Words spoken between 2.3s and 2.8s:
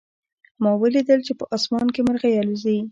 الوزي